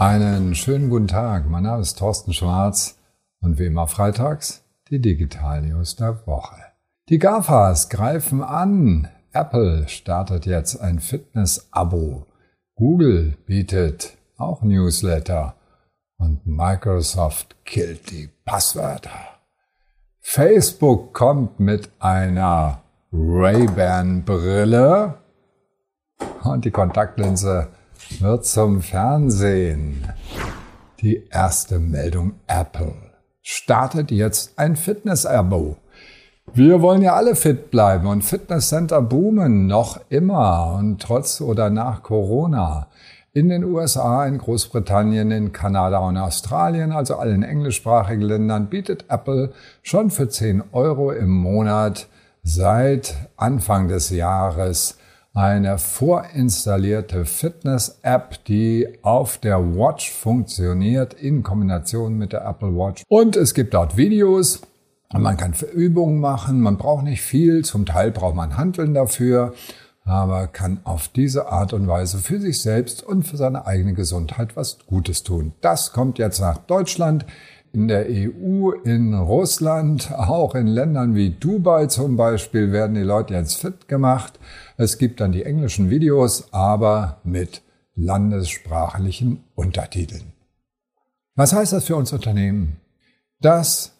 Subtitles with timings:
[0.00, 1.48] Einen schönen guten Tag.
[1.48, 2.98] Mein Name ist Thorsten Schwarz
[3.40, 6.56] und wie immer freitags die Digital News der Woche.
[7.08, 9.08] Die GAFAs greifen an.
[9.32, 12.26] Apple startet jetzt ein Fitness-Abo.
[12.74, 15.54] Google bietet auch Newsletter
[16.18, 19.38] und Microsoft killt die Passwörter.
[20.20, 22.82] Facebook kommt mit einer
[23.12, 25.14] Ray-Ban-Brille
[26.42, 27.68] und die Kontaktlinse
[28.20, 30.08] wird zum Fernsehen.
[31.00, 32.94] Die erste Meldung Apple
[33.42, 35.76] startet jetzt ein Fitness-Abo.
[36.52, 42.02] Wir wollen ja alle fit bleiben und Fitnesscenter boomen noch immer und trotz oder nach
[42.02, 42.88] Corona.
[43.32, 49.52] In den USA, in Großbritannien, in Kanada und Australien, also allen englischsprachigen Ländern, bietet Apple
[49.82, 52.06] schon für 10 Euro im Monat
[52.44, 54.98] seit Anfang des Jahres
[55.34, 63.02] eine vorinstallierte Fitness-App, die auf der Watch funktioniert in Kombination mit der Apple Watch.
[63.08, 64.62] Und es gibt dort Videos.
[65.12, 69.54] Man kann Übungen machen, man braucht nicht viel, zum Teil braucht man Handeln dafür,
[70.04, 74.56] aber kann auf diese Art und Weise für sich selbst und für seine eigene Gesundheit
[74.56, 75.52] was Gutes tun.
[75.60, 77.26] Das kommt jetzt nach Deutschland
[77.74, 83.34] in der EU, in Russland, auch in Ländern wie Dubai zum Beispiel werden die Leute
[83.34, 84.38] jetzt fit gemacht.
[84.76, 87.62] Es gibt dann die englischen Videos, aber mit
[87.96, 90.32] landessprachlichen Untertiteln.
[91.34, 92.76] Was heißt das für uns Unternehmen?
[93.40, 93.92] Dass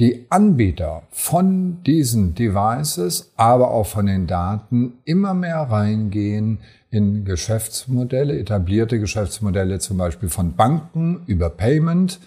[0.00, 8.38] die Anbieter von diesen Devices, aber auch von den Daten immer mehr reingehen in Geschäftsmodelle,
[8.38, 12.20] etablierte Geschäftsmodelle zum Beispiel von Banken über Payment.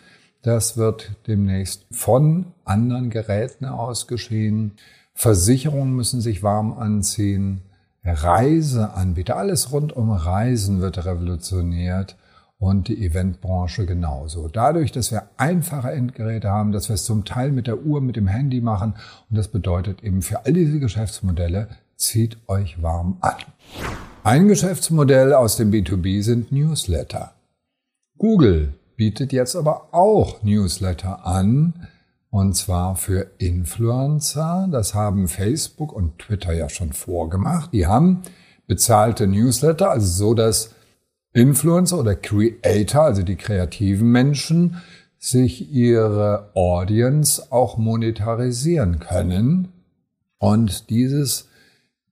[0.44, 4.74] Das wird demnächst von anderen Geräten aus geschehen.
[5.14, 7.62] Versicherungen müssen sich warm anziehen.
[8.04, 12.18] Reiseanbieter, alles rund um Reisen wird revolutioniert
[12.58, 14.48] und die Eventbranche genauso.
[14.48, 18.16] Dadurch, dass wir einfache Endgeräte haben, dass wir es zum Teil mit der Uhr, mit
[18.16, 18.96] dem Handy machen
[19.30, 23.36] und das bedeutet eben für all diese Geschäftsmodelle, zieht euch warm an.
[24.24, 27.34] Ein Geschäftsmodell aus dem B2B sind Newsletter.
[28.20, 31.88] Google bietet jetzt aber auch Newsletter an,
[32.30, 34.68] und zwar für Influencer.
[34.72, 37.74] Das haben Facebook und Twitter ja schon vorgemacht.
[37.74, 38.22] Die haben
[38.68, 40.76] bezahlte Newsletter, also so, dass
[41.34, 44.84] Influencer oder Creator, also die kreativen Menschen,
[45.18, 49.70] sich ihre Audience auch monetarisieren können.
[50.38, 51.48] Und dieses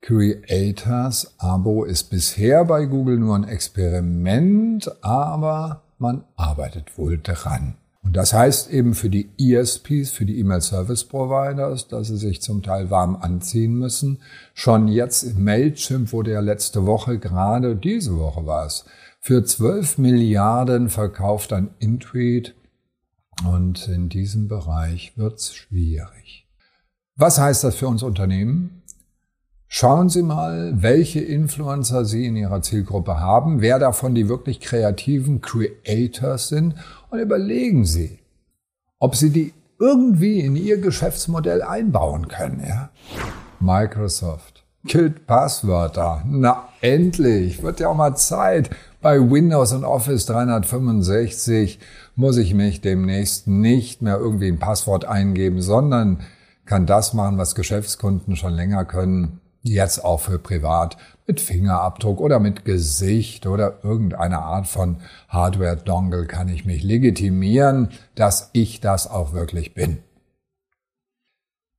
[0.01, 7.75] Creators Abo ist bisher bei Google nur ein Experiment, aber man arbeitet wohl dran.
[8.01, 12.41] Und das heißt eben für die ESPs, für die E-Mail Service Providers, dass sie sich
[12.41, 14.21] zum Teil warm anziehen müssen.
[14.53, 18.85] Schon jetzt im Mailchimp wurde ja letzte Woche, gerade diese Woche war es,
[19.19, 22.55] für 12 Milliarden verkauft an Intweet.
[23.45, 26.47] Und in diesem Bereich wird's schwierig.
[27.15, 28.81] Was heißt das für uns Unternehmen?
[29.71, 35.41] Schauen Sie mal, welche Influencer Sie in Ihrer Zielgruppe haben, wer davon die wirklich kreativen
[35.41, 36.73] Creators sind
[37.11, 38.17] und überlegen Sie,
[38.97, 42.63] ob Sie die irgendwie in Ihr Geschäftsmodell einbauen können.
[42.67, 42.89] Ja?
[43.59, 46.23] Microsoft killt Passwörter.
[46.25, 48.71] Na endlich, wird ja auch mal Zeit.
[49.03, 51.79] Bei Windows und Office 365
[52.15, 56.21] muss ich mich demnächst nicht mehr irgendwie ein Passwort eingeben, sondern
[56.65, 60.97] kann das machen, was Geschäftskunden schon länger können, jetzt auch für privat
[61.27, 64.97] mit Fingerabdruck oder mit Gesicht oder irgendeiner Art von
[65.27, 69.99] Hardware-Dongle kann ich mich legitimieren, dass ich das auch wirklich bin.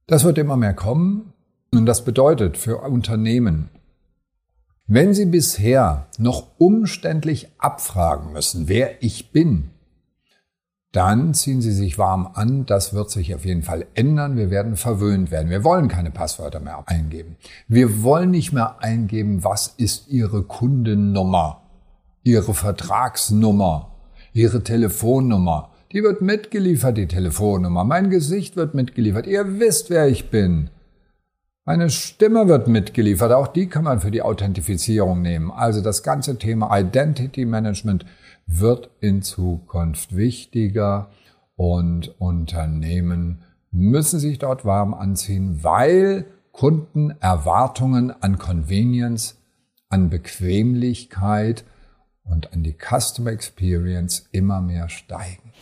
[0.06, 1.32] Das wird immer mehr kommen
[1.72, 3.70] und das bedeutet für Unternehmen,
[4.86, 9.70] wenn Sie bisher noch umständlich abfragen müssen, wer ich bin,
[10.93, 12.67] dann ziehen Sie sich warm an.
[12.67, 14.37] Das wird sich auf jeden Fall ändern.
[14.37, 15.49] Wir werden verwöhnt werden.
[15.49, 17.37] Wir wollen keine Passwörter mehr eingeben.
[17.69, 21.63] Wir wollen nicht mehr eingeben, was ist Ihre Kundennummer,
[22.25, 23.92] Ihre Vertragsnummer,
[24.33, 25.71] Ihre Telefonnummer.
[25.92, 27.84] Die wird mitgeliefert, die Telefonnummer.
[27.84, 29.27] Mein Gesicht wird mitgeliefert.
[29.27, 30.71] Ihr wisst, wer ich bin.
[31.66, 35.53] Eine Stimme wird mitgeliefert, auch die kann man für die Authentifizierung nehmen.
[35.53, 38.07] Also das ganze Thema Identity Management
[38.58, 41.10] wird in Zukunft wichtiger
[41.56, 49.38] und Unternehmen müssen sich dort warm anziehen, weil Kunden Erwartungen an Convenience,
[49.88, 51.64] an Bequemlichkeit
[52.24, 55.52] und an die Customer Experience immer mehr steigen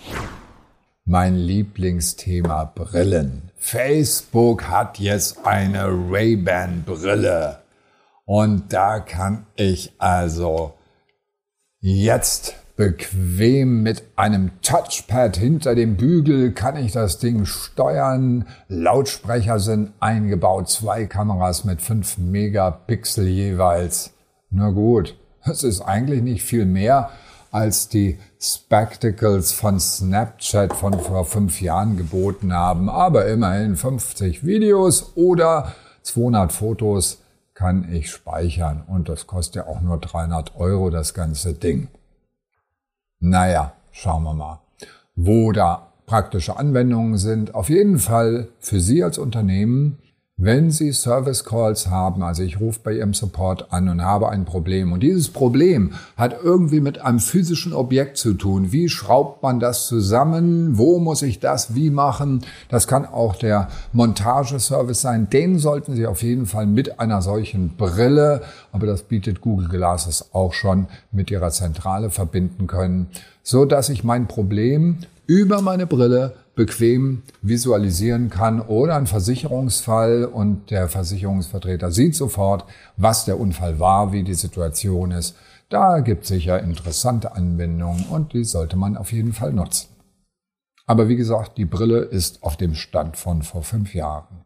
[1.08, 3.50] mein Lieblingsthema Brillen.
[3.56, 7.61] Facebook hat jetzt eine Ray-Ban Brille.
[8.26, 10.75] Und da kann ich also
[11.81, 18.47] Jetzt bequem mit einem Touchpad hinter dem Bügel kann ich das Ding steuern.
[18.69, 24.13] Lautsprecher sind eingebaut, zwei Kameras mit 5 Megapixel jeweils.
[24.51, 27.11] Na gut, es ist eigentlich nicht viel mehr
[27.51, 32.89] als die Spectacles von Snapchat von vor fünf Jahren geboten haben.
[32.89, 35.73] Aber immerhin 50 Videos oder
[36.03, 37.23] 200 Fotos
[37.55, 38.85] kann ich speichern.
[38.87, 41.89] Und das kostet ja auch nur 300 Euro, das ganze Ding.
[43.20, 44.61] Naja, schauen wir mal,
[45.17, 47.55] wo da praktische Anwendungen sind.
[47.55, 49.99] Auf jeden Fall für Sie als Unternehmen
[50.40, 54.44] wenn Sie Service Calls haben, also ich rufe bei Ihrem Support an und habe ein
[54.44, 58.70] Problem und dieses Problem hat irgendwie mit einem physischen Objekt zu tun.
[58.70, 60.79] Wie schraubt man das zusammen?
[60.79, 62.44] Wo muss ich das wie machen?
[62.69, 65.29] Das kann auch der Montageservice sein.
[65.29, 70.32] Den sollten Sie auf jeden Fall mit einer solchen Brille, aber das bietet Google Glasses
[70.32, 73.08] auch schon mit Ihrer Zentrale verbinden können,
[73.43, 80.73] so dass ich mein Problem über meine Brille bequem visualisieren kann oder ein Versicherungsfall und
[80.73, 82.65] der Versicherungsvertreter sieht sofort,
[82.97, 85.37] was der Unfall war, wie die Situation ist.
[85.69, 89.91] Da gibt es sicher interessante Anwendungen und die sollte man auf jeden Fall nutzen.
[90.85, 94.43] Aber wie gesagt, die Brille ist auf dem Stand von vor fünf Jahren.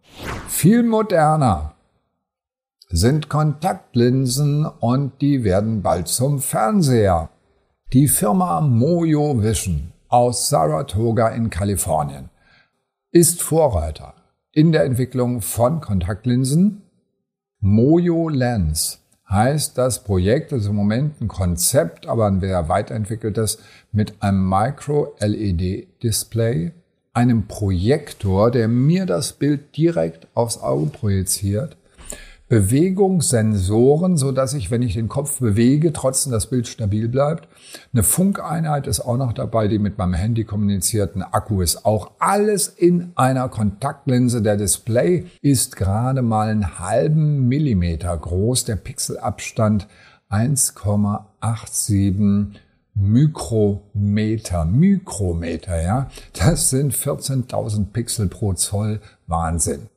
[0.48, 1.76] Viel moderner
[2.90, 7.30] sind Kontaktlinsen und die werden bald zum Fernseher.
[7.94, 12.28] Die Firma Mojo Vision aus Saratoga in Kalifornien
[13.12, 14.12] ist Vorreiter
[14.52, 16.82] in der Entwicklung von Kontaktlinsen.
[17.60, 19.00] Mojo Lens
[19.30, 23.56] heißt das Projekt, ist im Moment ein Konzept, aber ein sehr weiterentwickeltes
[23.90, 26.72] mit einem Micro-LED-Display,
[27.14, 31.78] einem Projektor, der mir das Bild direkt aufs Auge projiziert
[32.52, 37.48] Bewegungssensoren, so dass ich, wenn ich den Kopf bewege, trotzdem das Bild stabil bleibt.
[37.94, 41.16] Eine Funkeinheit ist auch noch dabei, die mit meinem Handy kommuniziert.
[41.16, 44.42] Ein Akku ist auch alles in einer Kontaktlinse.
[44.42, 48.66] Der Display ist gerade mal einen halben Millimeter groß.
[48.66, 49.88] Der Pixelabstand
[50.28, 52.48] 1,87
[52.92, 56.10] Mikrometer, Mikrometer, ja.
[56.38, 59.00] Das sind 14.000 Pixel pro Zoll.
[59.26, 59.88] Wahnsinn.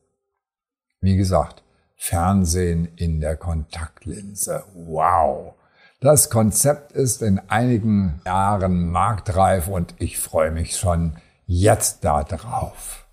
[1.01, 1.64] Wie gesagt,
[1.95, 4.63] Fernsehen in der Kontaktlinse.
[4.73, 5.53] Wow!
[6.01, 11.13] Das Konzept ist in einigen Jahren marktreif und ich freue mich schon
[11.47, 13.05] jetzt darauf.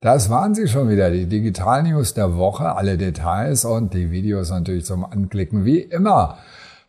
[0.00, 4.50] Das waren sie schon wieder, die Digital News der Woche, alle Details und die Videos
[4.50, 6.38] natürlich zum Anklicken wie immer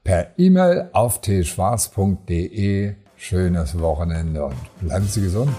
[0.03, 2.95] per E-Mail auf tschwarz.de.
[3.15, 5.53] Schönes Wochenende und bleiben Sie gesund.